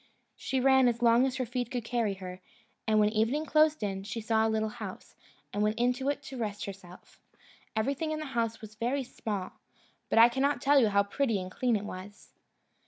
She 0.35 0.59
ran 0.59 0.87
as 0.87 1.03
long 1.03 1.27
as 1.27 1.35
her 1.35 1.45
feet 1.45 1.69
could 1.69 1.83
carry 1.85 2.15
her, 2.15 2.41
and 2.87 2.99
when 2.99 3.09
evening 3.11 3.45
closed 3.45 3.83
in, 3.83 4.01
she 4.01 4.19
saw 4.19 4.47
a 4.47 4.49
little 4.49 4.69
house, 4.69 5.15
and 5.53 5.61
went 5.61 5.77
into 5.77 6.09
it 6.09 6.23
to 6.23 6.39
rest 6.39 6.65
herself. 6.65 7.21
Everything 7.75 8.09
in 8.11 8.17
the 8.19 8.25
house 8.33 8.61
was 8.61 8.73
very 8.73 9.03
small, 9.03 9.59
but 10.09 10.17
I 10.17 10.27
cannot 10.27 10.59
tell 10.59 10.79
you 10.79 10.87
how 10.89 11.03
pretty 11.03 11.39
and 11.39 11.51
clean 11.51 11.75
it 11.75 11.85
was. 11.85 12.33